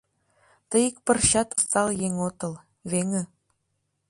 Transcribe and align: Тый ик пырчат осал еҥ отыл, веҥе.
Тый 0.69 0.83
ик 0.89 0.95
пырчат 1.05 1.49
осал 1.57 1.89
еҥ 2.05 2.13
отыл, 2.27 2.53
веҥе. 2.91 3.23